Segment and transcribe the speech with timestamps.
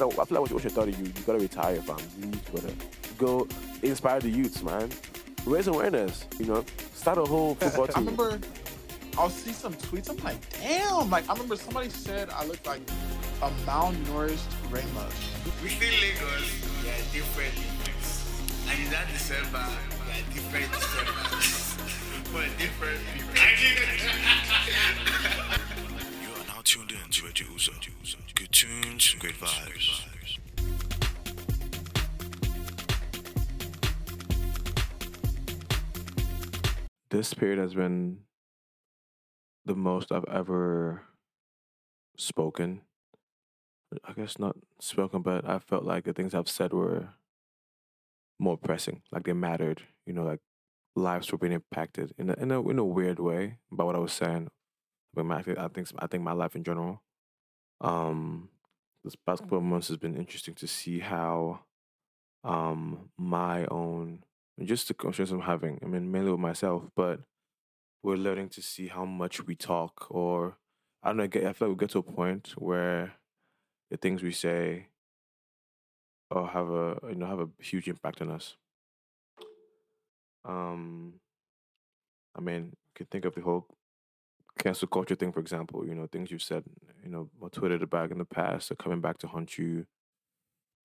[0.00, 1.98] after, I feel like once you're 30, you, you gotta retire, fam.
[2.18, 2.74] You need to go, to,
[3.18, 3.48] go
[3.82, 4.90] inspire the youths, man.
[5.44, 6.64] Raise awareness, you know.
[6.94, 7.94] Start a whole football team.
[7.96, 8.40] I remember
[9.18, 10.10] I'll see some tweets.
[10.10, 11.08] I'm like, damn.
[11.08, 12.82] Like I remember somebody said I look like
[13.42, 15.14] a malnourished Ramos.
[15.62, 16.50] We still Lagos,
[16.82, 17.54] we are different
[18.68, 19.64] And in that December,
[20.04, 21.12] we are different December.
[22.26, 23.28] For different people.
[26.22, 28.25] you are now tuned in to Radio Uzo.
[28.50, 30.06] Tunes, great vibes.
[37.10, 38.20] This period has been
[39.64, 41.02] the most I've ever
[42.16, 42.82] spoken.
[44.04, 47.08] I guess not spoken, but I felt like the things I've said were
[48.38, 49.82] more pressing, like they mattered.
[50.06, 50.40] You know, like
[50.94, 54.00] lives were being impacted in a in a in a weird way by what I
[54.00, 54.48] was saying.
[55.16, 57.02] I think I think my life in general.
[57.80, 58.48] Um,
[59.04, 61.60] this past couple of months has been interesting to see how,
[62.44, 64.24] um, my own
[64.64, 65.78] just the conversations I'm having.
[65.82, 67.20] I mean, mainly with myself, but
[68.02, 70.56] we're learning to see how much we talk, or
[71.02, 71.24] I don't know.
[71.24, 73.14] I feel like we get to a point where
[73.90, 74.86] the things we say
[76.30, 78.56] or have a you know have a huge impact on us.
[80.44, 81.14] Um,
[82.36, 83.66] I mean, you can think of the whole
[84.58, 85.86] cancel culture thing, for example.
[85.86, 86.64] You know, things you've said,
[87.04, 89.86] you know, on Twitter the back in the past are coming back to haunt you.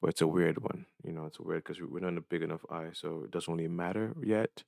[0.01, 0.87] But it's a weird one.
[1.03, 3.53] You know, it's weird because we're not in a big enough eye, so it doesn't
[3.53, 4.63] really matter yet.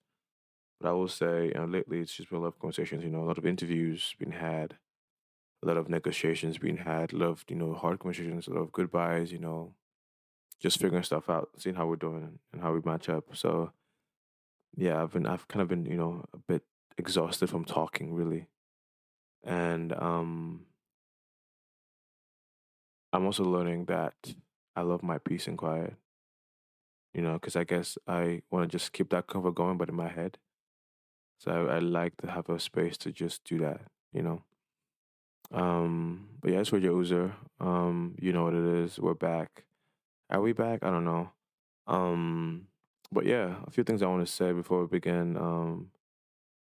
[0.79, 3.03] But I will say, you know, lately it's just been a lot of conversations.
[3.03, 4.77] You know, a lot of interviews being had,
[5.63, 8.61] a lot of negotiations being had, a lot of you know hard conversations, a lot
[8.63, 9.31] of goodbyes.
[9.31, 9.75] You know,
[10.59, 13.35] just figuring stuff out, seeing how we're doing and how we match up.
[13.35, 13.73] So,
[14.75, 16.63] yeah, I've been, I've kind of been, you know, a bit
[16.97, 18.47] exhausted from talking, really,
[19.43, 20.65] and um,
[23.11, 24.13] I'm also learning that
[24.75, 25.93] I love my peace and quiet.
[27.13, 29.95] You know, because I guess I want to just keep that cover going, but in
[29.95, 30.39] my head.
[31.37, 33.81] So I, I like to have a space to just do that,
[34.13, 34.41] you know.
[35.51, 37.31] Um, but yeah, it's Radio Uzo.
[37.59, 38.97] Um, you know what it is.
[38.97, 39.65] We're back.
[40.29, 40.83] Are we back?
[40.83, 41.29] I don't know.
[41.85, 42.67] Um,
[43.11, 45.37] but yeah, a few things I want to say before we begin.
[45.37, 45.91] Um,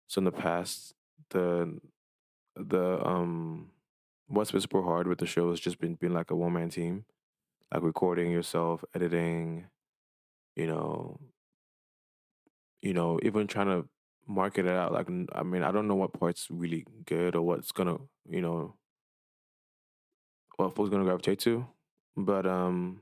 [0.07, 0.93] so in the past,
[1.29, 1.79] the
[2.55, 3.71] the um,
[4.27, 6.69] what's been super hard with the show has just been being like a one man
[6.69, 7.05] team,
[7.73, 9.65] like recording yourself, editing,
[10.55, 11.19] you know,
[12.81, 13.87] you know, even trying to
[14.27, 14.93] market it out.
[14.93, 17.97] Like, I mean, I don't know what part's really good or what's gonna,
[18.29, 18.75] you know,
[20.57, 21.65] what folks gonna gravitate to,
[22.15, 23.01] but um,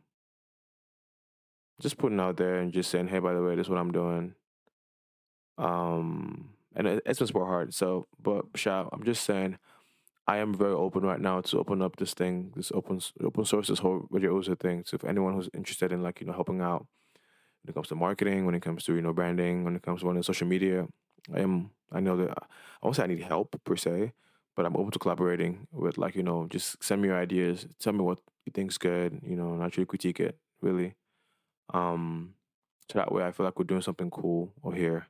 [1.80, 3.92] just putting out there and just saying, hey, by the way, this is what I'm
[3.92, 4.36] doing.
[5.58, 7.74] Um, and it, it's been super hard.
[7.74, 9.57] So, but shout, I'm just saying,
[10.28, 13.68] I am very open right now to open up this thing, this open open source,
[13.68, 14.84] this whole Radio Uzo thing.
[14.85, 16.85] So, if anyone who's interested in like you know helping out
[17.63, 20.02] when it comes to marketing, when it comes to you know branding, when it comes
[20.02, 20.88] to running social media,
[21.34, 21.72] I am.
[21.91, 22.46] I know that I
[22.84, 24.13] won't say I need help per se,
[24.56, 27.94] but I'm open to collaborating with like you know just send me your ideas, tell
[27.94, 30.96] me what you think's good, you know, and critique it really.
[31.74, 32.34] Um,
[32.91, 35.07] so that way I feel like we're doing something cool over here.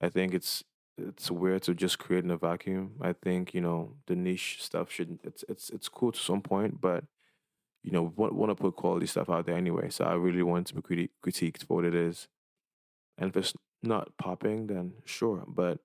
[0.00, 0.64] I think it's
[0.96, 2.94] it's weird to just create in a vacuum.
[3.00, 6.80] I think you know the niche stuff should it's it's it's cool to some point,
[6.80, 7.04] but
[7.84, 9.90] you know want want to put quality stuff out there anyway.
[9.90, 12.28] So I really want to be criti- critiqued for what it is,
[13.18, 15.44] and if it's not popping, then sure.
[15.48, 15.80] But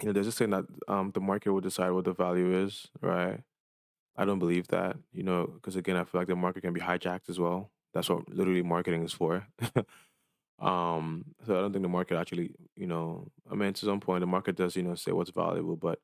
[0.00, 2.88] you know, there's this thing that um the market will decide what the value is,
[3.00, 3.40] right?
[4.16, 6.80] I don't believe that, you know, because again, I feel like the market can be
[6.80, 7.72] hijacked as well.
[7.94, 9.46] That's what literally marketing is for.
[10.60, 14.20] um, so I don't think the market actually, you know, I mean, to some point,
[14.20, 16.00] the market does, you know, say what's valuable, but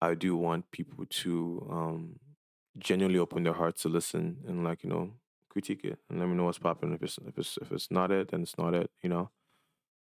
[0.00, 2.20] I do want people to um
[2.78, 5.12] genuinely open their hearts to listen and like, you know,
[5.48, 6.92] critique it and let me know what's popping.
[6.94, 9.30] If it's if it's if it's not it, then it's not it, you know.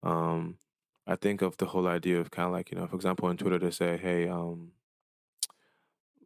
[0.02, 0.58] Um,
[1.06, 3.36] I think of the whole idea of kind of like, you know, for example, on
[3.36, 4.72] Twitter, they say, hey, um,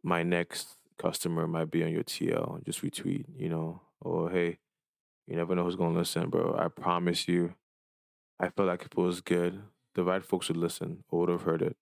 [0.03, 4.59] my next customer might be on your TL, just retweet, you know, or hey,
[5.27, 6.55] you never know who's going to listen, bro.
[6.57, 7.55] I promise you,
[8.39, 9.61] I feel like if it was good,
[9.95, 11.77] the right folks would listen or would have heard it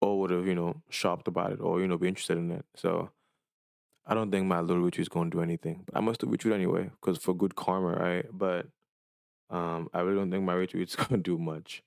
[0.00, 2.64] or would have, you know, shopped about it or, you know, be interested in it.
[2.76, 3.10] So
[4.06, 5.84] I don't think my little retweet is going to do anything.
[5.86, 8.26] But I must have retweet anyway because for good karma, right?
[8.32, 8.66] But
[9.52, 11.82] um, I really don't think my retweet's gonna do much.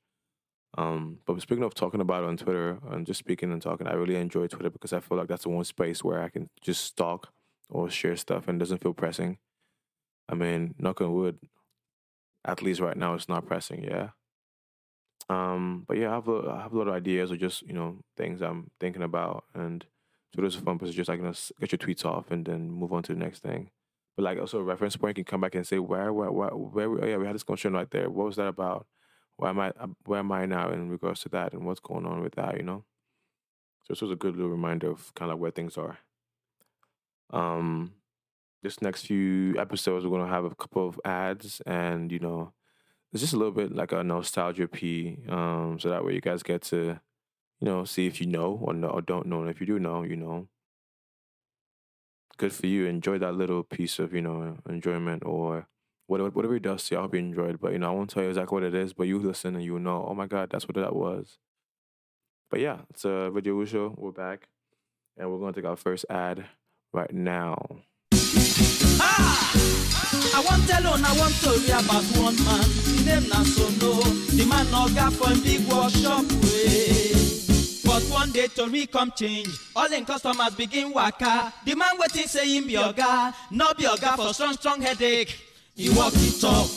[0.78, 3.94] Um, but speaking of talking about it on Twitter and just speaking and talking, I
[3.94, 6.96] really enjoy Twitter because I feel like that's the one space where I can just
[6.96, 7.34] talk
[7.70, 9.40] or share stuff and doesn't feel pressing.
[10.30, 11.40] I mean, knock on wood,
[12.46, 14.10] at least right now it's not pressing, yeah.
[15.30, 17.74] Um, but yeah, I have a, I have a lot of ideas or just you
[17.74, 19.84] know things I'm thinking about, and
[20.34, 20.94] so Twitter's a fun place.
[20.94, 23.40] Just like you know, get your tweets off and then move on to the next
[23.42, 23.72] thing.
[24.16, 26.88] but like also a reference point can come back and say where where where, where
[27.04, 28.10] oh yeah we had this conversation right there.
[28.10, 28.88] What was that about?
[29.38, 32.06] Where am I uh, where am I now in regards to that and what's going
[32.06, 32.58] on with that?
[32.58, 32.86] You know.
[33.84, 36.00] So this was a good little reminder of kind of like where things are.
[37.32, 37.94] Um,
[38.64, 42.54] this next few episodes we're gonna have a couple of ads and you know
[43.14, 46.44] it's just a little bit like a nostalgia p um so that way you guys
[46.44, 47.00] get to
[47.60, 49.42] you know see if you know or know or don't know.
[49.42, 50.48] And if you do know you know.
[52.38, 52.86] Good for you.
[52.86, 55.68] Enjoy that little piece of you know enjoyment or
[56.08, 57.00] whatever whatever it does to you.
[57.00, 58.94] I hope you enjoyed but you know i won't tell you exactly what it is
[58.94, 61.40] but you listen and you know oh my god that's what that was.
[62.52, 63.96] But yeah it's a video show.
[63.98, 64.48] We're back
[65.18, 66.46] and we're going to take our first ad
[66.94, 67.58] right now
[68.58, 72.64] I want tell on, I want story about one man.
[72.64, 74.02] His name na Sono.
[74.36, 77.12] The man oga for him big workshop way.
[77.84, 79.50] But one day Tori come change.
[79.76, 81.54] All in customers begin waka.
[81.66, 85.38] The man waiting say him be oga, no be for strong strong headache.
[85.76, 86.68] He walk it up.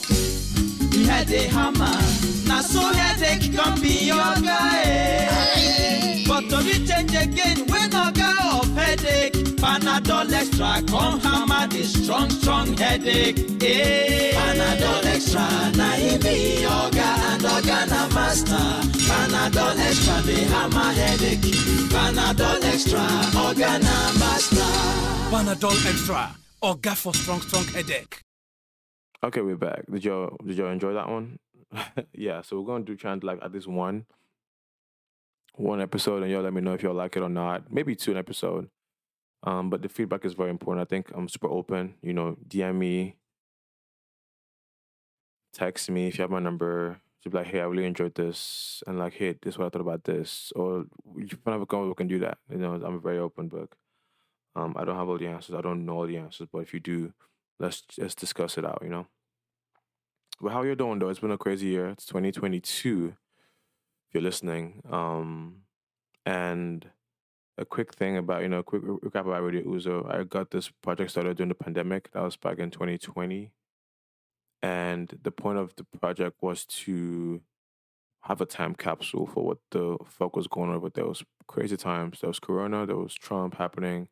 [0.93, 1.99] He had a hammer.
[2.47, 6.23] Na so headache come be oga eh.
[6.27, 9.38] But Tori change again when oga of headache.
[9.61, 13.39] Panadol extra come hammer the strong strong headache.
[13.61, 14.31] Eh.
[14.33, 15.45] Panadol extra
[15.77, 18.67] na him be oga and oga na master.
[19.07, 21.53] Panadol extra dey hammer headache.
[21.91, 23.05] Panadol extra
[23.45, 25.09] oga na master.
[25.29, 26.35] Panadol Extra.
[26.63, 28.21] Oga for strong, strong headache.
[29.23, 29.83] Okay, we're back.
[29.91, 31.37] Did y'all did y'all enjoy that one?
[32.13, 34.05] yeah, so we're gonna do trying to like at least one
[35.55, 37.71] one episode and y'all let me know if y'all like it or not.
[37.71, 38.69] Maybe two an episode.
[39.43, 40.85] Um, but the feedback is very important.
[40.85, 41.95] I think I'm super open.
[42.01, 43.15] You know, DM me,
[45.53, 46.99] text me if you have my number.
[47.23, 49.69] Just be like, hey, I really enjoyed this, and like, hey, this is what I
[49.69, 50.85] thought about this, or
[51.17, 52.37] if you can have a convo, we can do that.
[52.49, 53.75] You know, I'm a very open book.
[54.55, 55.53] Um, I don't have all the answers.
[55.53, 57.13] I don't know all the answers, but if you do,
[57.59, 58.79] let's let's discuss it out.
[58.81, 59.07] You know.
[60.41, 61.09] But how you're doing though?
[61.09, 61.89] It's been a crazy year.
[61.89, 63.13] It's 2022.
[64.07, 65.63] If you're listening, um,
[66.25, 66.89] and
[67.59, 70.09] a quick thing about you know, quick recap about Radio Uzo.
[70.09, 72.11] I got this project started during the pandemic.
[72.13, 73.51] That was back in 2020,
[74.63, 77.41] and the point of the project was to
[78.23, 81.05] have a time capsule for what the fuck was going on over there.
[81.05, 82.21] was crazy times.
[82.21, 82.85] There was Corona.
[82.85, 84.07] There was Trump happening.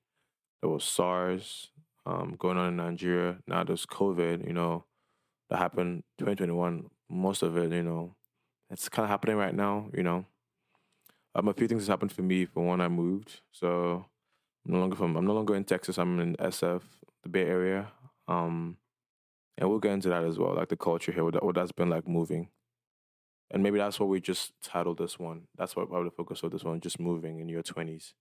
[0.62, 1.72] There was SARS
[2.06, 3.38] um, going on in Nigeria.
[3.48, 4.46] Now there's COVID.
[4.46, 4.86] You know,
[5.50, 6.90] that happened 2021.
[7.10, 8.16] Most of it, you know,
[8.70, 9.90] it's kind of happening right now.
[9.94, 10.26] You know,
[11.38, 13.42] um, a few things has happened for me from when I moved.
[13.52, 14.06] So
[14.66, 15.98] I'm no longer from I'm no longer in Texas.
[15.98, 16.82] I'm in SF,
[17.24, 17.92] the Bay Area.
[18.28, 18.78] Um,
[19.58, 21.72] and we'll get into that as well, like the culture here, what, that, what that's
[21.72, 22.50] been like moving.
[23.50, 25.44] And maybe that's what we just titled this one.
[25.58, 28.14] That's what probably the focus of this one, just moving in your twenties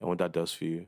[0.00, 0.86] and what that does for you.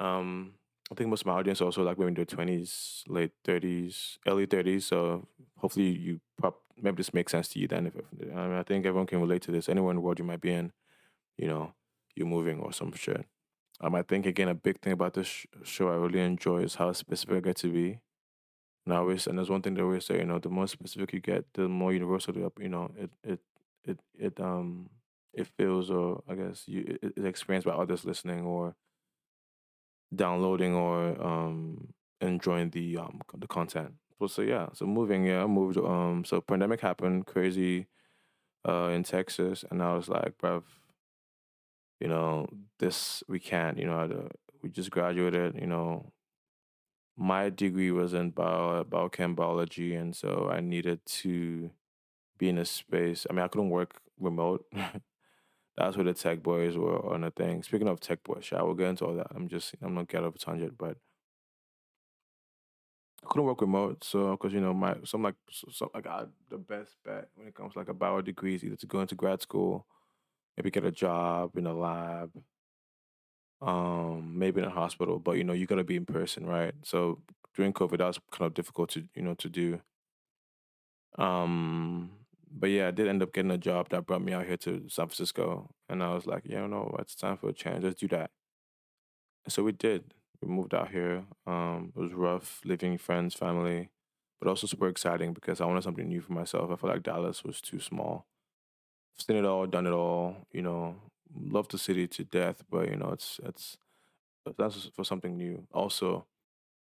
[0.00, 0.54] Um,
[0.94, 4.46] I think most of my audience also like maybe in their twenties, late thirties, early
[4.46, 4.86] thirties.
[4.86, 5.26] So
[5.58, 7.86] hopefully you prop maybe this makes sense to you then.
[7.86, 8.04] If, if
[8.36, 9.68] I mean, I think everyone can relate to this.
[9.68, 10.72] Anywhere in the world you might be in,
[11.36, 11.74] you know,
[12.14, 13.26] you're moving or some shit.
[13.80, 16.76] Um, I think again a big thing about this sh- show I really enjoy is
[16.76, 17.98] how specific I get to be.
[18.86, 21.46] And and there's one thing they always say, you know, the more specific you get,
[21.54, 23.40] the more universal you know it it
[23.84, 24.90] it it um
[25.32, 28.76] it feels or I guess you it, it's experienced by others listening or
[30.16, 33.94] downloading or um enjoying the um the content.
[34.26, 35.76] So, yeah, so moving, yeah, I moved.
[35.76, 37.88] Um, so pandemic happened, crazy,
[38.68, 40.62] uh, in Texas, and I was like, bruv,
[42.00, 42.46] you know,
[42.78, 43.78] this we can't.
[43.78, 44.28] You know,
[44.62, 45.56] we just graduated.
[45.60, 46.12] You know,
[47.16, 51.70] my degree was in bio biochem biology, and so I needed to
[52.38, 53.26] be in a space.
[53.28, 54.64] I mean, I couldn't work remote.
[55.76, 57.62] That's where the tech boys were on the thing.
[57.62, 59.26] Speaking of tech boys, I will get into all that.
[59.34, 60.96] I'm just I'm not get off tangent, but
[63.24, 66.20] I couldn't work remote, so because you know my some like so, so like I,
[66.20, 68.86] got the best bet when it comes to like a bio degree is either to
[68.86, 69.86] go into grad school,
[70.56, 72.30] maybe get a job in a lab,
[73.62, 76.74] um, maybe in a hospital, but you know you gotta be in person, right?
[76.82, 77.20] So
[77.56, 79.80] during COVID, that was kind of difficult to you know to do.
[81.18, 82.10] Um,
[82.54, 84.88] but yeah, I did end up getting a job that brought me out here to
[84.88, 87.84] San Francisco, and I was like, yeah, no, it's time for a change.
[87.84, 88.30] Let's do that.
[89.48, 90.14] So we did.
[90.40, 91.24] We moved out here.
[91.46, 93.90] Um, it was rough living friends, family,
[94.40, 96.70] but also super exciting because I wanted something new for myself.
[96.70, 98.26] I felt like Dallas was too small.
[99.18, 100.36] Seen it all, done it all.
[100.52, 100.96] You know,
[101.36, 103.78] love the city to death, but you know, it's it's
[104.58, 105.66] that's for something new.
[105.72, 106.26] Also,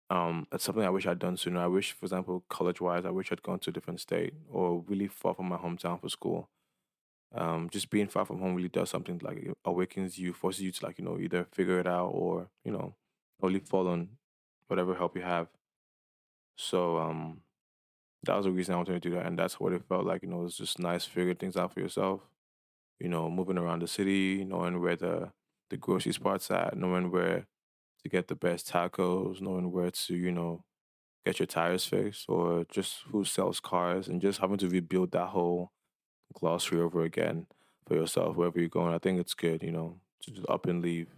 [0.10, 1.62] um, it's something I wish I'd done sooner.
[1.62, 4.84] I wish, for example, college wise, I wish I'd gone to a different state or
[4.88, 6.50] really far from my hometown for school.
[7.34, 10.72] Um, just being far from home really does something like it awakens you, forces you
[10.72, 12.96] to like, you know, either figure it out or, you know,
[13.42, 14.10] only fall on
[14.68, 15.48] whatever help you have.
[16.58, 17.42] So um,
[18.24, 20.24] that was the reason I wanted to do that, and that's what it felt like.
[20.24, 22.22] You know, it was just nice figuring things out for yourself.
[23.00, 25.32] You know, moving around the city, knowing where the
[25.70, 27.48] the grocery spots at, knowing where
[28.06, 30.64] to get the best tacos, knowing where to you know
[31.26, 35.28] get your tires fixed, or just who sells cars, and just having to rebuild that
[35.28, 35.72] whole
[36.34, 37.48] glossary over again
[37.88, 38.94] for yourself wherever you're going.
[38.96, 41.10] I think it's good, you know, to just up and leave.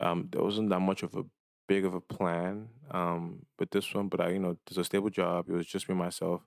[0.00, 1.24] Um, there wasn't that much of a
[1.68, 5.10] big of a plan um with this one, but I, you know, there's a stable
[5.10, 5.48] job.
[5.48, 6.42] It was just me myself.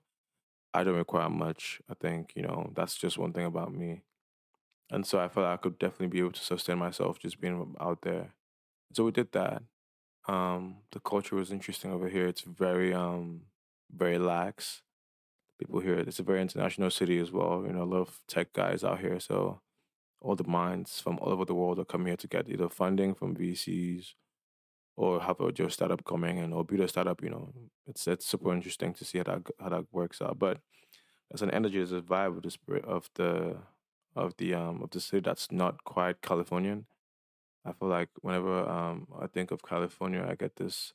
[0.74, 1.80] I don't require much.
[1.90, 4.02] I think, you know, that's just one thing about me.
[4.90, 8.02] And so I felt I could definitely be able to sustain myself just being out
[8.02, 8.34] there.
[8.92, 9.62] So we did that.
[10.28, 12.26] Um, the culture was interesting over here.
[12.26, 13.42] It's very um
[13.94, 14.82] very lax.
[15.58, 17.64] People here, it's a very international city as well.
[17.66, 19.20] You know, a lot of tech guys out here.
[19.20, 19.60] So
[20.20, 23.14] all the minds from all over the world are coming here to get either funding
[23.14, 24.14] from VCs
[24.96, 27.22] or have a just startup coming and or build a startup.
[27.22, 27.52] You know,
[27.86, 30.38] it's it's super interesting to see how that how that works out.
[30.38, 30.58] But
[31.32, 33.58] as an energy, as a vibe of the spirit of the
[34.16, 36.86] of the um of the city that's not quite Californian.
[37.64, 40.92] I feel like whenever um I think of California, I get this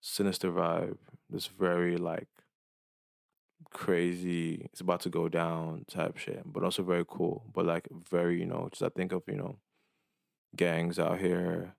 [0.00, 0.98] sinister vibe,
[1.30, 2.28] this very like
[3.72, 7.44] crazy, it's about to go down type shit, but also very cool.
[7.52, 9.58] But like very, you know, just I think of, you know,
[10.56, 11.74] gangs out here.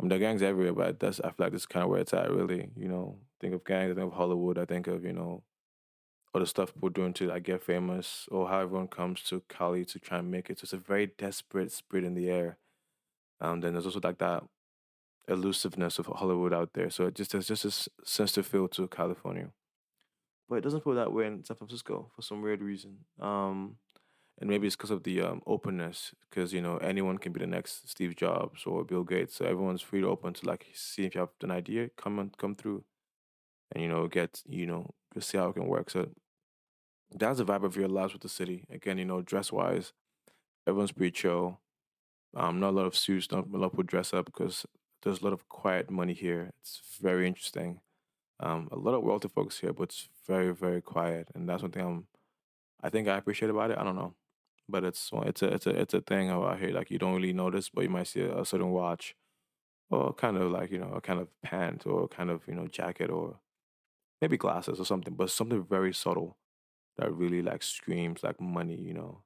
[0.00, 2.14] I mean, are gangs everywhere, but that's I feel like that's kind of where it's
[2.14, 2.70] at, really.
[2.76, 5.42] You know, think of gangs, I think of Hollywood, I think of, you know,
[6.34, 9.84] all the stuff people doing to like get famous, or how everyone comes to Cali
[9.86, 10.58] to try and make it.
[10.60, 12.58] So it's a very desperate spirit in the air.
[13.44, 14.44] Um, then there's also like that
[15.28, 16.90] elusiveness of Hollywood out there.
[16.90, 19.50] So it just there's just this sinister feel to California
[20.48, 22.98] but it doesn't feel that way in San Francisco for some weird reason.
[23.20, 23.76] Um,
[24.40, 27.46] and maybe it's because of the um, openness, because you know anyone can be the
[27.46, 31.14] next Steve Jobs or Bill Gates, so everyone's free to open to like see if
[31.14, 32.84] you have an idea, come and come through,
[33.72, 35.88] and you know get you know just see how it can work.
[35.88, 36.08] So
[37.12, 38.66] that's the vibe of your lives with the city.
[38.70, 39.92] Again, you know, dress wise,
[40.66, 41.60] everyone's pretty chill.
[42.36, 44.66] Um, not a lot of suits, not a lot of people dress up because
[45.02, 46.50] there's a lot of quiet money here.
[46.60, 47.80] It's very interesting.
[48.40, 51.72] Um, a lot of wealthy folks here, but it's very, very quiet, and that's one
[51.72, 52.06] thing I'm.
[52.82, 53.78] I think I appreciate about it.
[53.78, 54.14] I don't know,
[54.68, 56.70] but it's it's a it's a it's a thing about here.
[56.70, 59.16] Like you don't really notice, but you might see a, certain watch,
[59.90, 62.66] or kind of like you know a kind of pant or kind of you know
[62.68, 63.38] jacket or
[64.20, 66.36] maybe glasses or something, but something very subtle
[66.98, 69.22] that really like screams like money, you know,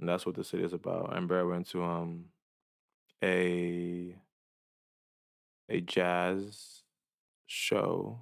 [0.00, 1.06] and that's what the city is about.
[1.10, 2.26] I remember I went to um
[3.24, 4.16] a
[5.68, 6.82] a jazz
[7.46, 8.20] show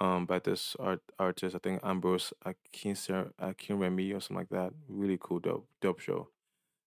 [0.00, 4.72] um by this art artist, I think Ambrose Akinser Akinremi or something like that.
[4.88, 6.28] Really cool, dope, dope show.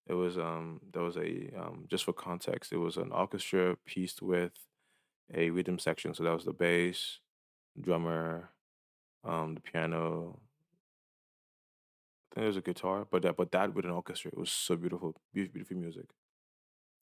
[0.08, 4.22] It was um there was a um just for context, it was an orchestra pieced
[4.22, 4.54] with
[5.34, 6.14] a rhythm section.
[6.14, 7.20] So that was the bass,
[7.80, 8.52] drummer,
[9.24, 10.40] um, the piano.
[12.32, 14.52] I think there was a guitar, but that but that with an orchestra, it was
[14.52, 16.08] so beautiful, beautiful, beautiful music.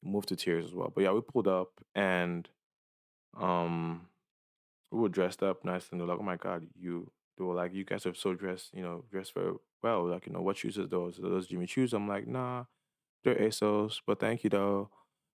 [0.03, 0.91] Moved to tears as well.
[0.93, 2.49] But yeah, we pulled up and
[3.39, 4.07] um
[4.91, 7.73] we were dressed up nice and they're like, oh my god, you they were like,
[7.73, 9.53] you guys are so dressed, you know, dressed very
[9.83, 10.07] well.
[10.07, 11.19] Like, you know, what shoes are those?
[11.19, 11.93] Are those Jimmy Choos?
[11.93, 12.65] I'm like, nah,
[13.23, 14.89] they're ASOS, but thank you though.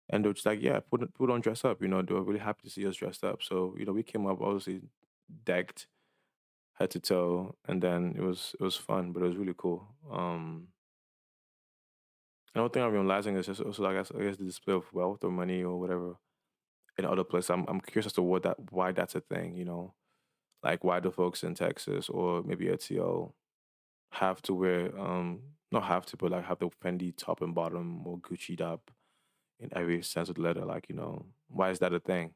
[0.10, 1.82] And they're just like, yeah, put put on dress up.
[1.82, 3.44] You know, they were really happy to see us dressed up.
[3.44, 4.82] So you know, we came up obviously
[5.46, 5.88] decked
[6.74, 9.88] head to toe, and then it was it was fun, but it was really cool.
[10.12, 10.68] Um,
[12.56, 14.92] another thing I'm realizing is just also like I guess, I guess the display of
[14.94, 16.16] wealth or money or whatever
[16.98, 17.50] in other places.
[17.52, 19.56] I'm I'm curious as to what that why that's a thing.
[19.56, 19.94] You know,
[20.64, 23.34] like why do folks in Texas or maybe ATL
[24.12, 28.06] have to wear um not have to, but like have the Fendi top and bottom
[28.08, 28.92] or Gucci up
[29.60, 30.66] in every sense of the letter.
[30.66, 32.34] Like you know, why is that a thing?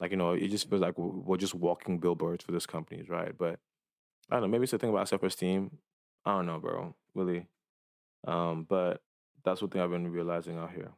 [0.00, 3.36] Like you know, it just feels like we're just walking billboards for these companies, right?
[3.36, 3.60] But
[4.30, 4.48] I don't know.
[4.48, 5.78] Maybe it's a thing about self esteem.
[6.24, 6.94] I don't know, bro.
[7.14, 7.46] Really.
[8.26, 9.00] Um, but
[9.44, 10.90] that's one thing I've been realizing out here.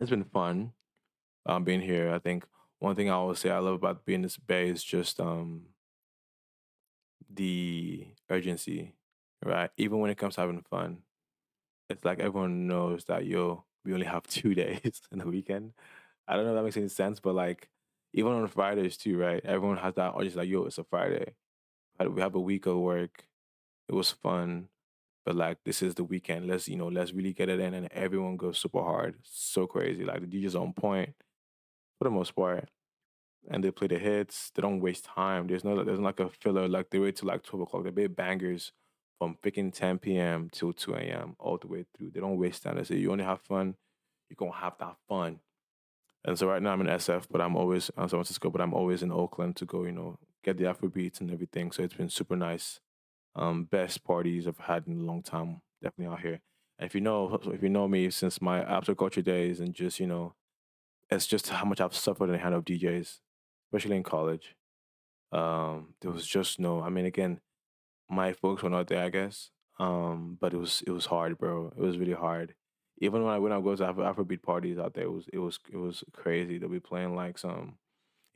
[0.00, 0.72] It's been fun
[1.46, 2.12] um, being here.
[2.12, 2.44] I think
[2.78, 5.62] one thing I always say I love about being in this bay is just um,
[7.32, 8.94] the urgency,
[9.44, 9.70] right?
[9.76, 10.98] Even when it comes to having fun,
[11.88, 15.72] it's like everyone knows that yo, we only have two days in the weekend.
[16.26, 17.68] I don't know if that makes any sense, but like
[18.12, 19.44] even on Fridays too, right?
[19.44, 21.34] Everyone has that urgency like yo, it's a Friday.
[21.98, 23.24] We have a week of work.
[23.88, 24.68] It was fun,
[25.24, 26.46] but like this is the weekend.
[26.46, 30.04] Let's you know, let's really get it in, and everyone goes super hard, so crazy.
[30.04, 31.14] Like the DJ's on point
[31.98, 32.68] for the most part,
[33.50, 34.50] and they play the hits.
[34.54, 35.46] They don't waste time.
[35.46, 36.68] There's no there's not like a filler.
[36.68, 37.84] Like they wait till like twelve o'clock.
[37.84, 38.72] They play bangers
[39.18, 40.48] from freaking ten p.m.
[40.50, 41.36] till two a.m.
[41.38, 42.10] all the way through.
[42.10, 42.76] They don't waste time.
[42.76, 43.76] They say you only have fun.
[44.28, 45.40] You're gonna have that fun.
[46.24, 48.74] And so right now I'm in SF, but I'm always in San Francisco, but I'm
[48.74, 51.72] always in Oakland to go, you know, get the Afro beats and everything.
[51.72, 52.80] So it's been super nice.
[53.36, 56.40] Um, best parties I've had in a long time, definitely out here.
[56.78, 60.00] And if you know, if you know me since my after culture days, and just
[60.00, 60.34] you know,
[61.10, 63.20] it's just how much I've suffered in the hand of DJs,
[63.68, 64.56] especially in college.
[65.32, 66.82] Um, there was just no.
[66.82, 67.40] I mean, again,
[68.10, 69.50] my folks were not there, I guess.
[69.78, 71.72] Um, but it was it was hard, bro.
[71.76, 72.54] It was really hard.
[72.98, 75.38] Even when I when I go to Afro Afrobeat parties out there, it was it
[75.38, 76.58] was it was crazy.
[76.58, 77.78] They'll be playing like some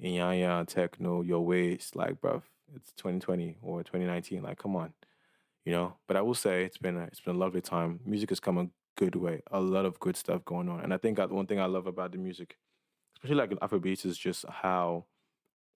[0.03, 2.43] Iyanya techno, your waist, like, bro.
[2.75, 4.43] It's 2020 or 2019.
[4.43, 4.93] Like, come on,
[5.65, 5.97] you know.
[6.09, 8.01] But I will say it's been a, it's been a lovely time.
[8.05, 9.43] Music has come a good way.
[9.53, 11.87] A lot of good stuff going on, and I think that one thing I love
[11.87, 12.57] about the music,
[13.19, 15.07] especially like in Afrobeats, is just how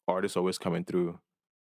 [0.07, 1.19] artists always coming through.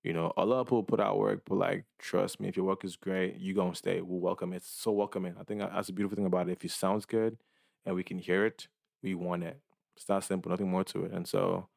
[0.03, 2.65] You know, a lot of people put out work, but like, trust me, if your
[2.65, 4.01] work is great, you gonna stay.
[4.01, 4.57] We'll welcome it.
[4.57, 5.35] It's so welcoming.
[5.39, 6.53] I think that's the beautiful thing about it.
[6.53, 7.37] If it sounds good
[7.85, 8.67] and we can hear it,
[9.01, 9.59] we want it.
[9.95, 11.11] It's that simple, nothing more to it.
[11.13, 11.69] And so,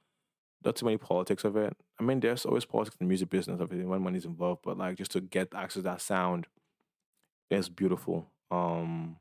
[0.67, 1.75] not too many politics of it.
[1.99, 4.97] I mean, there's always politics in the music business it when money's involved, but like
[4.97, 6.47] just to get access to that sound,
[7.51, 8.27] it's beautiful.
[8.51, 9.17] Um,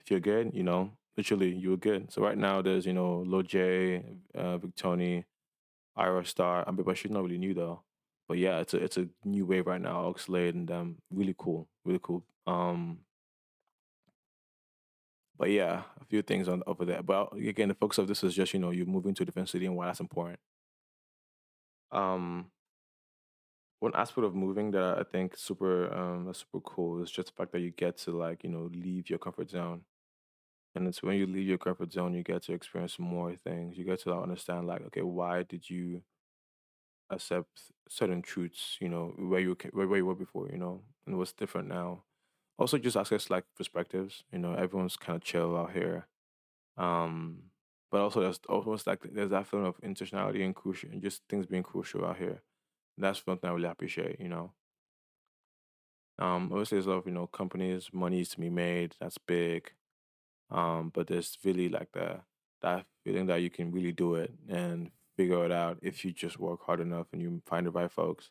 [0.00, 2.12] if you're good, you know, literally you're good.
[2.12, 4.04] So right now there's you know Lojay,
[4.36, 4.58] uh,
[5.98, 6.64] Ayra Starr.
[6.66, 7.82] I mean, but she's not really new though.
[8.28, 10.12] But yeah, it's a it's a new wave right now.
[10.12, 12.24] Oxlade and um, really cool, really cool.
[12.46, 12.98] Um,
[15.38, 17.02] but yeah, a few things on over there.
[17.02, 19.48] But again, the focus of this is just you know you're moving to a different
[19.48, 20.38] city and why that's important.
[21.92, 22.50] Um,
[23.80, 27.52] one aspect of moving that I think super um super cool is just the fact
[27.52, 29.82] that you get to like you know leave your comfort zone,
[30.74, 33.78] and it's when you leave your comfort zone you get to experience more things.
[33.78, 36.02] You get to like, understand like okay, why did you
[37.10, 38.76] accept certain truths?
[38.80, 42.04] You know where you where, where you were before, you know, and what's different now.
[42.58, 44.24] Also, just access like perspectives.
[44.32, 46.06] You know, everyone's kind of chill out here.
[46.78, 47.49] Um,
[47.90, 51.46] but also there's almost like there's that feeling of intentionality and crucial and just things
[51.46, 52.42] being crucial out here.
[52.98, 54.54] That's something I really appreciate, you know.
[56.18, 59.72] Um, obviously there's a lot of, you know, companies, money to be made, that's big.
[60.50, 62.22] Um, but there's really like the
[62.62, 66.38] that feeling that you can really do it and figure it out if you just
[66.40, 68.30] work hard enough and you find the right folks.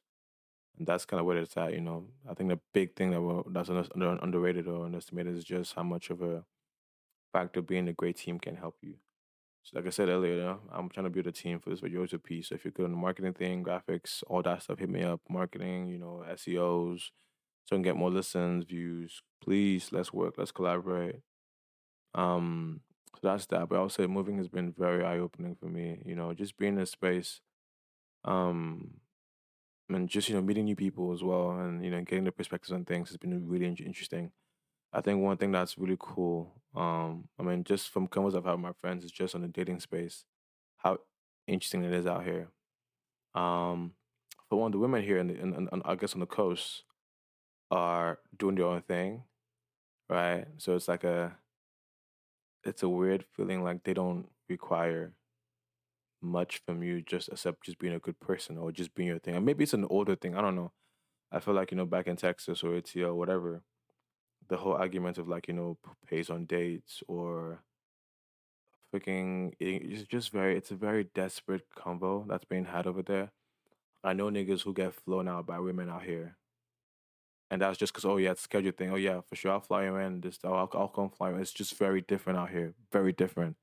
[0.78, 2.08] And that's kind of where it's at, you know.
[2.30, 6.10] I think the big thing that that's under, underrated or underestimated is just how much
[6.12, 6.46] of a
[7.34, 8.96] factor being a great team can help you.
[9.74, 12.50] Like I said earlier, I'm trying to build a team for this Virtuoso piece.
[12.50, 15.22] So if you're good on the marketing thing, graphics, all that stuff, hit me up.
[15.30, 17.12] Marketing, you know, SEOs,
[17.66, 19.22] so I can get more listens, views.
[19.44, 21.18] Please, let's work, let's collaborate.
[22.16, 22.82] Um,
[23.16, 23.70] so that's that.
[23.70, 26.02] But I'll say moving has been very eye opening for me.
[26.06, 27.42] You know, just being in a space,
[28.26, 28.96] um,
[29.90, 32.72] and just you know meeting new people as well, and you know getting the perspectives
[32.72, 34.32] on things has been really interesting.
[34.94, 38.52] I think one thing that's really cool, um, I mean, just from convos I've had
[38.54, 40.26] with my friends, it's just on the dating space,
[40.78, 41.00] how
[41.48, 42.50] interesting it is out here.
[43.34, 43.94] Um,
[44.50, 46.26] for one, of the women here, in, the, in, in, on- I guess on the
[46.26, 46.84] coast,
[47.72, 49.24] are doing their own thing,
[50.10, 50.46] right?
[50.58, 51.36] So it's like a,
[52.64, 55.14] it's a weird feeling like they don't require
[56.22, 59.36] much from you, just except just being a good person or just being your thing.
[59.36, 60.36] And maybe it's an older thing.
[60.36, 60.72] I don't know.
[61.32, 63.62] I feel like you know back in Texas or ATL, whatever,
[64.50, 67.64] the whole argument of like you know pays on dates or
[68.94, 73.32] freaking it- it's just very it's a very desperate convo that's being had over there.
[74.04, 76.38] I know niggas who get flown out by women out here,
[77.52, 78.92] and that's just because oh yeah, it's a schedule thing.
[78.92, 80.22] Oh yeah, for sure, I'll fly you in.
[80.22, 81.36] This oh, I'll, I'll come fly you.
[81.36, 81.42] in.
[81.42, 83.56] It's just very different out here, very different.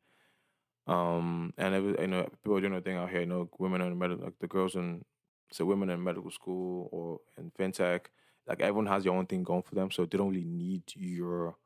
[0.86, 3.20] Um, and it, was- you know people doing their thing out here.
[3.20, 5.04] You know, women in medical, like the girls in
[5.52, 8.06] so women in medical school or in fintech,
[8.48, 11.56] like everyone has their own thing going for them, so they don't really need your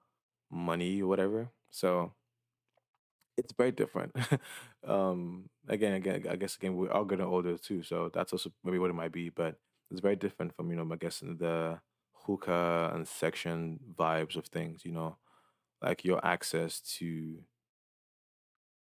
[0.50, 1.50] money or whatever.
[1.70, 2.12] So
[3.36, 4.14] it's very different.
[4.86, 8.78] um, again, again, I guess again we're all getting older too, so that's also maybe
[8.78, 9.30] what it might be.
[9.30, 9.56] But
[9.90, 11.78] it's very different from you know, I guess the
[12.26, 14.84] hookah and section vibes of things.
[14.84, 15.16] You know,
[15.82, 17.38] like your access to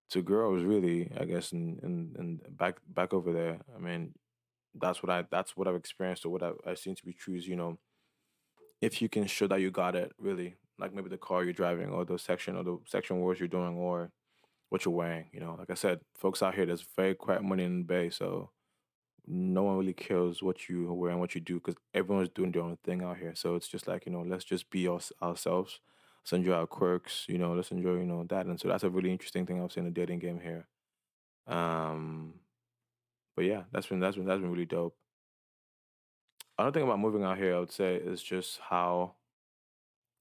[0.10, 1.12] to girls, really.
[1.20, 3.60] I guess, and and and back back over there.
[3.76, 4.14] I mean,
[4.80, 7.36] that's what I that's what I've experienced or what I, I seem to be true
[7.36, 7.78] is you know
[8.82, 11.90] if you can show that you got it really like maybe the car you're driving
[11.90, 14.12] or the section or the section wars you're doing or
[14.70, 17.64] what you're wearing you know like i said folks out here there's very quiet money
[17.64, 18.52] in the bay so
[19.28, 22.62] no one really cares what you wear and what you do because everyone's doing their
[22.62, 23.34] own thing out here.
[23.36, 25.82] So it's just like you know let's just be us, ourselves.
[26.24, 28.46] Let's enjoy our quirks you know let's enjoy you know that.
[28.46, 30.68] And so that's a really interesting thing i've seen in the dating game here.
[31.46, 32.36] Um
[33.38, 34.98] but yeah that's been that's been that's been really dope
[36.60, 39.16] Another thing about moving out here, I would say, is just how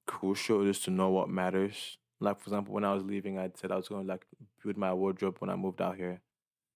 [0.07, 3.51] crucial it is to know what matters Like for example, when I was leaving, I
[3.55, 4.25] said I was going to like
[4.63, 6.21] build my wardrobe when I moved out here.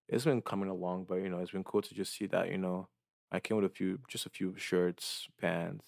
[0.10, 2.52] It's been coming along, but you know, it's been cool to just see that.
[2.52, 2.90] You know,
[3.32, 5.86] I came with a few, just a few shirts, pants,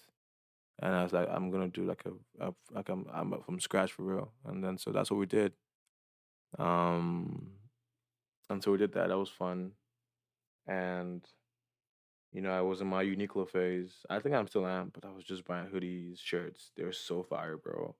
[0.80, 3.92] and I was like, I'm gonna do like a, a like I'm I'm from scratch
[3.92, 4.32] for real.
[4.46, 5.54] And then so that's what we did.
[6.58, 7.52] Um,
[8.50, 9.08] and so we did that.
[9.08, 9.72] That was fun,
[10.66, 11.22] and
[12.32, 14.04] you know, I was in my Uniqlo phase.
[14.10, 16.72] I think I'm still am, but I was just buying hoodies, shirts.
[16.76, 17.94] They're so fire, bro.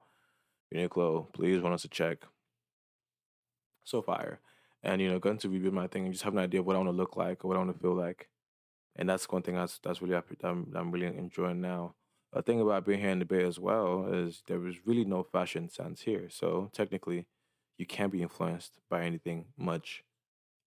[0.75, 2.19] Uniqlo, please want us to check.
[3.85, 4.41] So fire.
[4.83, 6.75] And you know, going to rebuild my thing and just have an idea of what
[6.75, 8.29] I want to look like or what I want to feel like.
[8.97, 11.95] And that's one thing that's that's really I'm I'm really enjoying now.
[12.33, 15.23] A thing about being here in the Bay as well is there is really no
[15.23, 16.29] fashion sense here.
[16.29, 17.27] So technically,
[17.79, 20.03] you can't be influenced by anything much.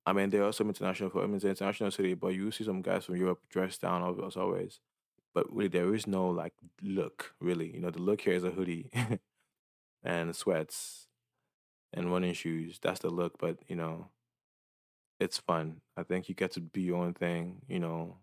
[0.08, 3.18] I mean, there are some international, I international city, but you see some guys from
[3.18, 4.80] Europe dressed down as always.
[5.34, 7.74] But really, there is no like look, really.
[7.74, 8.90] You know, the look here is a hoodie
[10.04, 11.08] and sweats
[11.92, 12.80] and running shoes.
[12.82, 14.08] That's the look, but you know,
[15.20, 15.82] it's fun.
[15.98, 18.16] I think you get to be your own thing, you know,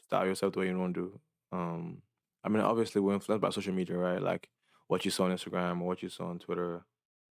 [0.00, 1.18] style yourself the way you want to.
[1.50, 2.02] Um,
[2.44, 4.22] I mean, obviously, we're influenced by social media, right?
[4.22, 4.50] Like
[4.86, 6.84] what you saw on Instagram or what you saw on Twitter.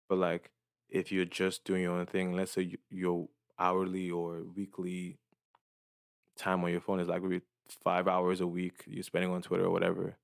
[0.08, 0.50] But like,
[0.90, 5.18] if you're just doing your own thing, let's say you, your hourly or weekly
[6.36, 7.42] time on your phone is like maybe
[7.82, 10.16] five hours a week you're spending on Twitter or whatever,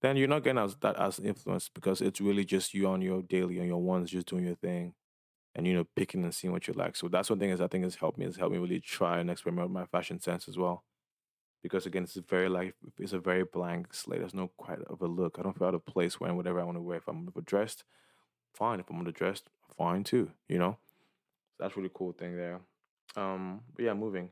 [0.00, 3.22] then you're not getting as that as influenced because it's really just you on your
[3.22, 4.94] daily on your ones just doing your thing
[5.54, 6.96] and you know picking and seeing what you like.
[6.96, 9.18] So that's one thing is I think has helped me has helped me really try
[9.18, 10.84] and experiment with my fashion sense as well.
[11.62, 14.20] Because again, it's very like it's a very blank slate.
[14.20, 15.36] There's no quite of a look.
[15.38, 16.98] I don't feel out of place wearing whatever I want to wear.
[16.98, 17.82] If I'm dressed,
[18.54, 18.78] fine.
[18.78, 19.42] If I'm underdressed,
[19.76, 20.30] fine too.
[20.48, 20.78] You know,
[21.58, 22.60] so that's really cool thing there.
[23.16, 24.30] Um, but yeah, moving.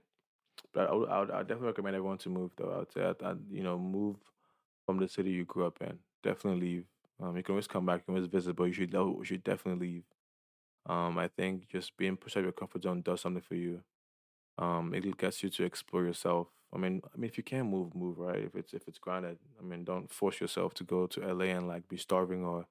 [0.72, 2.72] But I would, I would, I would definitely recommend everyone to move though.
[2.72, 4.16] I would say that, that you know move
[4.86, 5.98] from the city you grew up in.
[6.22, 6.84] Definitely leave.
[7.22, 9.44] Um, you can always come back, you can always visit, but you should you should
[9.44, 10.04] definitely leave.
[10.86, 13.82] Um, I think just being pushed out of your comfort zone does something for you.
[14.58, 16.48] Um, it gets you to explore yourself.
[16.74, 18.38] I mean, I mean, if you can move, move right.
[18.44, 21.68] If it's if it's granted, I mean, don't force yourself to go to LA and
[21.68, 22.66] like be starving or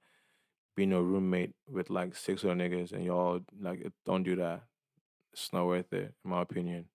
[0.76, 4.64] being a roommate with like six other niggas and y'all like don't do that.
[5.34, 6.86] It's not worth it, in my opinion.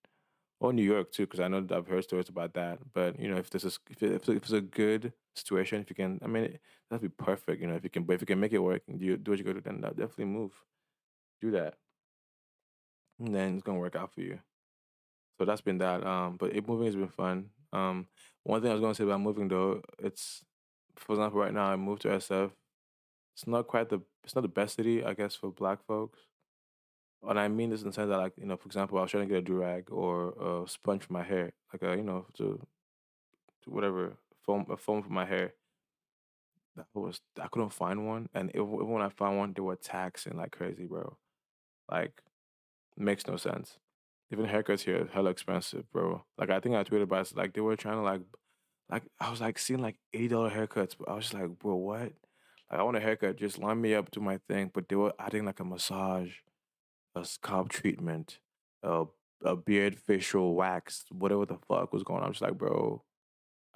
[0.59, 2.79] Or New York too, because I know that I've heard stories about that.
[2.93, 5.95] But you know, if this is if, it, if it's a good situation, if you
[5.95, 7.61] can, I mean, that'd be perfect.
[7.61, 9.31] You know, if you can, but if you can make it work and do do
[9.31, 10.53] what you got to, do, then definitely move,
[11.41, 11.75] do that,
[13.19, 14.39] and then it's gonna work out for you.
[15.37, 16.05] So that's been that.
[16.05, 17.49] Um, but it, moving has been fun.
[17.73, 18.07] Um,
[18.43, 20.43] one thing I was gonna say about moving though, it's
[20.95, 22.51] for example, right now I moved to SF.
[23.41, 26.19] It's not quite the it's not the best city, I guess, for Black folks.
[27.27, 29.09] And I mean this in the sense that, like, you know, for example, I was
[29.09, 32.03] trying to get a do rag or a sponge for my hair, like a, you
[32.03, 32.63] know, to,
[33.63, 34.13] to whatever
[34.45, 35.53] foam, a foam for my hair.
[36.75, 40.37] That was I couldn't find one, and even when I found one, they were taxing
[40.37, 41.17] like crazy, bro.
[41.89, 42.21] Like,
[42.95, 43.79] makes no sense.
[44.31, 46.23] Even haircuts here, are hella expensive, bro.
[46.37, 48.21] Like I think I tweeted about it, like they were trying to like,
[48.87, 51.73] like I was like seeing like eighty dollar haircuts, but I was just like, bro,
[51.73, 52.13] what?
[52.71, 54.71] I want a haircut, just line me up, do my thing.
[54.73, 56.31] But they were adding like a massage,
[57.15, 58.39] a scalp treatment,
[58.81, 59.05] a
[59.43, 62.27] a beard facial wax, whatever the fuck was going on.
[62.27, 63.03] I'm just like, bro,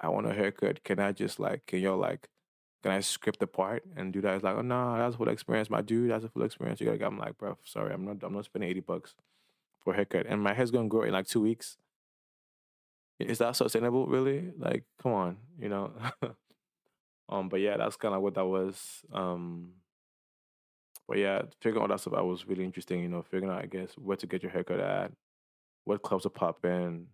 [0.00, 0.82] I want a haircut.
[0.84, 2.28] Can I just like, can y'all like,
[2.82, 4.34] can I script the part and do that?
[4.34, 6.10] It's like, oh no, that's a full experience, my dude.
[6.10, 6.80] That's a full experience.
[6.80, 7.06] You gotta.
[7.06, 8.18] I'm like, bro, sorry, I'm not.
[8.22, 9.14] I'm not spending eighty bucks
[9.82, 11.76] for a haircut, and my hair's gonna grow in like two weeks.
[13.18, 14.52] Is that sustainable, really?
[14.58, 15.92] Like, come on, you know.
[17.28, 19.02] um, but yeah, that's kind of what that was.
[19.12, 19.70] Um,
[21.08, 23.00] but yeah, figuring all that stuff out was really interesting.
[23.00, 25.12] You know, figuring out, I guess, where to get your haircut at,
[25.84, 27.06] what clubs to pop in,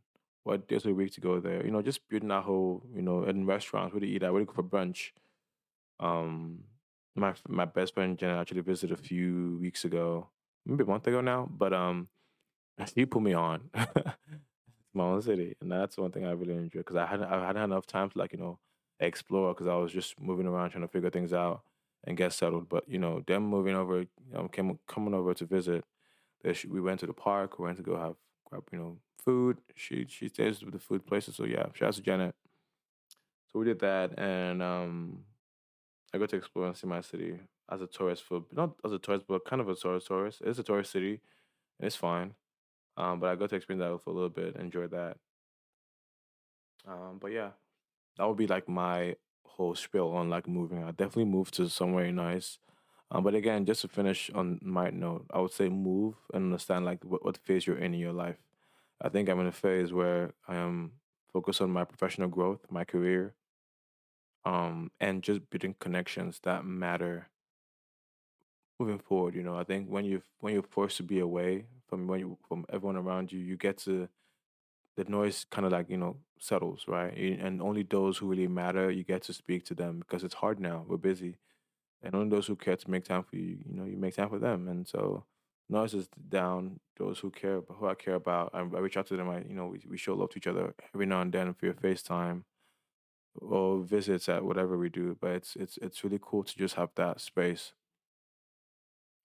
[0.44, 1.64] what days of the week to go there.
[1.64, 4.40] You know, just building that whole, you know, in restaurants, where to eat at, where
[4.40, 5.10] to go for brunch.
[6.00, 6.64] Um,
[7.14, 10.28] my my best friend Jenna actually visited a few weeks ago,
[10.66, 11.48] maybe a month ago now.
[11.50, 12.08] But um,
[12.94, 13.70] he put me on
[14.94, 17.56] my own city, and that's one thing I really enjoy because I hadn't I hadn't
[17.56, 18.58] had enough time to like you know
[19.06, 21.62] explore because I was just moving around trying to figure things out
[22.04, 22.68] and get settled.
[22.68, 24.04] But you know, them moving over,
[24.52, 25.84] came coming over to visit.
[26.52, 27.58] She, we went to the park.
[27.58, 28.16] We went to go have
[28.50, 29.58] grab you know food.
[29.76, 32.34] She she stays with the food places, so yeah, shout out to Janet.
[33.52, 35.24] So we did that, and um,
[36.14, 37.38] I got to explore and see my city
[37.70, 40.42] as a tourist for not as a tourist, but kind of a tourist tourist.
[40.44, 41.20] It's a tourist city,
[41.78, 42.34] and it's fine.
[42.96, 45.18] Um, but I got to experience that for a little bit, enjoy that.
[46.86, 47.50] Um, but yeah,
[48.16, 50.82] that would be like my whole spiel on like moving.
[50.82, 52.58] I definitely moved to somewhere nice.
[53.10, 56.86] Um, but again, just to finish on my note, I would say move and understand
[56.86, 58.36] like what, what phase you're in in your life.
[59.00, 60.92] I think I'm in a phase where I am
[61.32, 63.34] focused on my professional growth, my career,
[64.44, 67.28] um, and just building connections that matter
[68.78, 69.34] moving forward.
[69.34, 72.38] You know, I think when you when you're forced to be away from when you
[72.48, 74.08] from everyone around you, you get to
[74.96, 77.16] the noise kind of like you know settles, right?
[77.16, 80.60] And only those who really matter, you get to speak to them because it's hard
[80.60, 80.84] now.
[80.86, 81.36] We're busy,
[82.02, 84.28] and only those who care to make time for you, you know, you make time
[84.28, 84.68] for them.
[84.68, 85.24] And so
[85.68, 86.80] noise is down.
[86.98, 89.28] Those who care, who I care about, I, reach out to them.
[89.30, 91.72] I, you know, we, we show love to each other every now and then via
[91.72, 92.42] FaceTime
[93.34, 95.16] or visits at whatever we do.
[95.20, 97.72] But it's it's it's really cool to just have that space.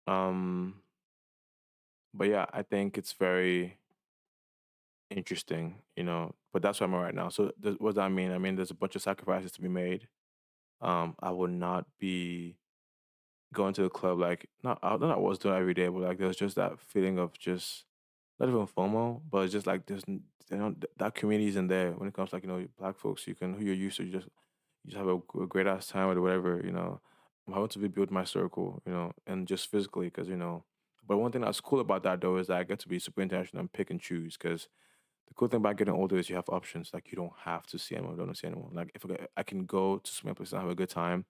[0.07, 0.75] Um,
[2.13, 3.77] but yeah, I think it's very
[5.09, 6.33] interesting, you know.
[6.53, 7.29] But that's where I'm at right now.
[7.29, 8.31] So th- what does that mean?
[8.31, 10.07] I mean, there's a bunch of sacrifices to be made.
[10.81, 12.57] Um, I will not be
[13.53, 16.01] going to the club like not I don't know I was doing every day, but
[16.01, 17.85] like there's just that feeling of just
[18.39, 22.07] not even FOMO, but it's just like there's you know that community isn't there when
[22.09, 23.27] it comes to like you know black folks.
[23.27, 24.27] You can who you're used to, you just
[24.83, 26.61] you just have a great ass time or whatever.
[26.63, 26.99] You know,
[27.47, 30.63] I'm to rebuild my circle, you know, and just physically because you know.
[31.07, 33.21] But one thing that's cool about that though is that I get to be super
[33.21, 34.67] intentional and pick and choose because
[35.27, 36.91] the cool thing about getting older is you have options.
[36.93, 38.71] Like you don't have to see anyone, don't see anyone.
[38.73, 41.25] Like if I, I can go to some place and have a good time.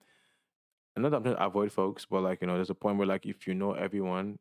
[0.94, 2.98] And not that I'm trying to avoid folks, but like you know, there's a point
[2.98, 4.38] where like if you know everyone,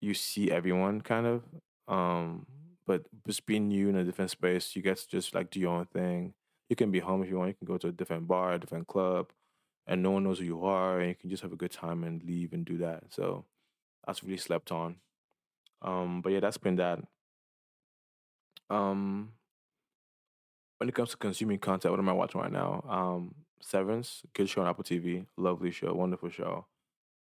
[0.00, 1.42] you see everyone kind of.
[1.88, 2.46] Um,
[2.86, 5.72] but just being you in a different space, you get to just like do your
[5.72, 6.34] own thing.
[6.68, 7.48] You can be home if you want.
[7.48, 9.32] You can go to a different bar, a different club,
[9.86, 12.04] and no one knows who you are, and you can just have a good time
[12.04, 13.04] and leave and do that.
[13.10, 13.44] So
[14.06, 14.96] that's really slept on.
[15.82, 17.00] Um, but yeah, that's been that.
[18.70, 19.32] Um,
[20.78, 22.84] when it comes to consuming content, what am I watching right now?
[22.88, 26.66] Um, Severance, good show on Apple TV, lovely show, wonderful show.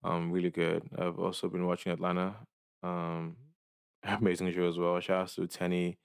[0.03, 0.89] Um, really good.
[0.99, 2.37] I've also been watching Atlanta.
[2.83, 3.37] Um,
[4.05, 4.99] amazing show as well.
[5.01, 5.99] Shout out to Tenny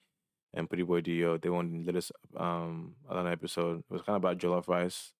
[0.54, 1.38] and Pretty Boy D-O.
[1.38, 3.80] They won the latest um Atlanta episode.
[3.80, 5.13] It was kind of about jollof rice.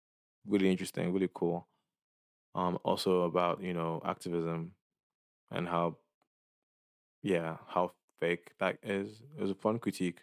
[0.48, 1.67] Really interesting, really cool.
[2.56, 4.74] Um, also about you know activism
[5.52, 5.98] and how
[7.24, 9.21] yeah how fake that is.
[9.38, 10.19] It was a fun critique.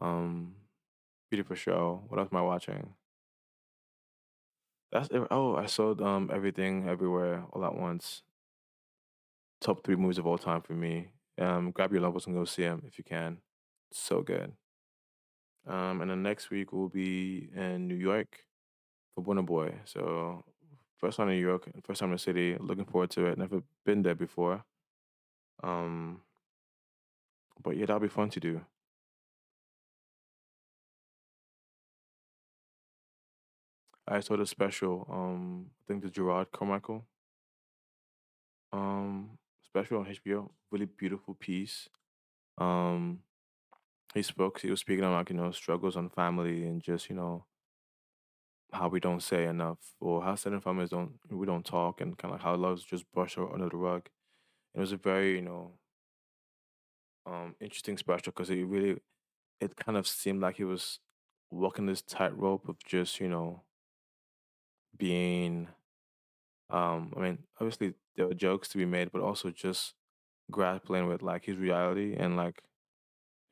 [0.00, 0.54] Um,
[1.30, 2.02] beautiful show.
[2.08, 2.94] What else am I watching?
[4.90, 5.22] That's it.
[5.30, 8.22] Oh, I saw um everything everywhere all at once.
[9.60, 11.08] Top three movies of all time for me.
[11.38, 13.38] Um, grab your ones and go see them if you can.
[13.92, 14.52] So good.
[15.66, 18.44] Um, and then next week we'll be in New York
[19.14, 19.74] for Burna Boy.
[19.84, 20.44] So
[20.98, 22.56] first time in New York, first time in the city.
[22.58, 23.38] Looking forward to it.
[23.38, 24.64] Never been there before.
[25.62, 26.20] Um,
[27.62, 28.60] but yeah, that'll be fun to do.
[34.06, 35.06] I saw the special.
[35.10, 37.04] Um, I think the Jerrod Carmichael.
[38.72, 40.50] Um, special on HBO.
[40.70, 41.88] Really beautiful piece.
[42.58, 43.20] Um,
[44.14, 44.60] he spoke.
[44.60, 47.46] He was speaking about you know struggles on family and just you know
[48.72, 52.34] how we don't say enough or how certain families don't we don't talk and kind
[52.34, 54.08] of how love's just brushed under the rug.
[54.74, 55.72] It was a very you know
[57.26, 59.00] um interesting special because it really
[59.60, 61.00] it kind of seemed like he was
[61.50, 63.62] walking this tightrope of just you know
[64.96, 65.68] being
[66.70, 69.94] um I mean obviously there were jokes to be made but also just
[70.50, 72.62] grappling with like his reality and like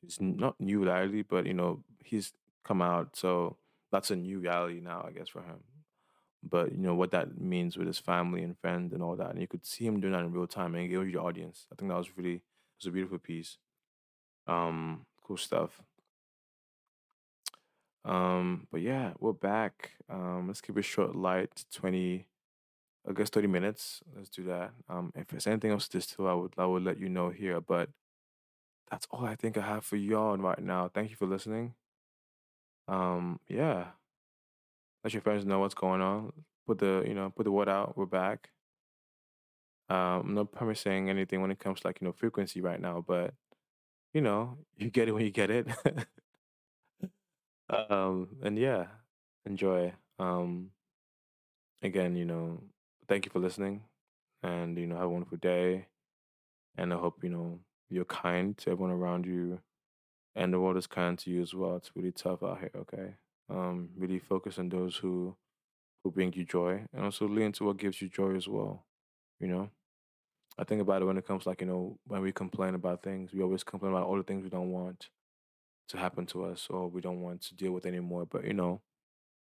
[0.03, 2.33] his not new reality but you know he's
[2.65, 3.57] come out so
[3.93, 5.61] that's a new reality now I guess for him.
[6.49, 9.41] But you know what that means with his family and friends and all that and
[9.41, 11.67] you could see him doing that in real time and engage your audience.
[11.73, 12.43] I think that was really
[12.81, 13.59] it was a beautiful piece
[14.47, 15.83] um cool stuff
[18.05, 22.27] um but yeah we're back um let's keep it short light 20
[23.09, 24.01] I guess 30 minutes.
[24.15, 24.73] Let's do that.
[24.89, 27.61] Um, if there's anything else to distill, I would I would let you know here.
[27.61, 27.89] But
[28.91, 30.91] that's all I think I have for y'all right now.
[30.93, 31.75] Thank you for listening.
[32.89, 33.87] Um, yeah.
[35.03, 36.33] Let your friends know what's going on.
[36.67, 37.97] Put the you know, put the word out.
[37.97, 38.51] We're back.
[39.91, 43.05] Um, I'm not promising anything when it comes to like, you know, frequency right now,
[43.07, 43.35] but
[44.15, 45.69] you know, you get it when you get it.
[47.69, 48.87] um, and yeah,
[49.47, 49.93] enjoy.
[50.19, 50.71] Um,
[51.83, 52.63] again, you know,
[53.09, 53.83] thank you for listening
[54.43, 55.87] and you know, have a wonderful day.
[56.77, 59.61] And I hope, you know, you're kind to everyone around you
[60.37, 61.77] and the world is kind to you as well.
[61.77, 63.15] It's really tough out here, okay?
[63.51, 65.37] Um, really focus on those who
[66.05, 68.87] who bring you joy and also lean to what gives you joy as well.
[69.41, 69.71] You know?
[70.59, 73.33] I think about it when it comes like, you know, when we complain about things,
[73.33, 75.09] we always complain about all the things we don't want
[75.89, 78.27] to happen to us or we don't want to deal with anymore.
[78.27, 78.83] But you know,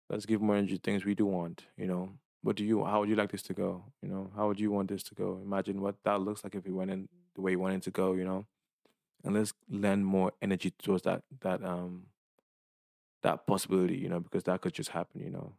[0.10, 2.12] let's give more energy things we do want, you know.
[2.44, 3.86] What do you how would you like this to go?
[4.02, 5.40] You know, how would you want this to go?
[5.44, 8.14] Imagine what that looks like if we went in the way you wanted to go,
[8.14, 8.46] you know?
[9.24, 12.04] and let's lend more energy towards that that um
[13.24, 15.54] that possibility, you know, because that could just happen, you know.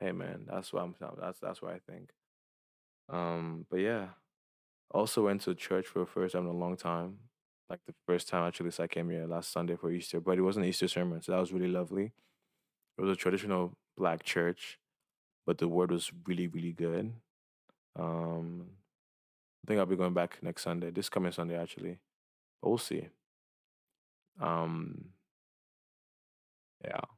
[0.00, 2.10] Hey man, that's what I'm that's that's what I think.
[3.08, 4.08] Um, but yeah,
[4.90, 7.18] also went to church for the first time in a long time.
[7.70, 10.42] Like the first time actually, so I came here last Sunday for Easter, but it
[10.42, 12.12] wasn't Easter sermon, so that was really lovely.
[12.98, 14.78] It was a traditional black church,
[15.46, 17.12] but the word was really, really good.
[17.98, 18.66] Um,
[19.64, 21.98] I think I'll be going back next Sunday, this coming Sunday actually.
[22.62, 23.08] But we'll see.
[24.40, 25.10] Um,
[26.84, 27.17] yeah.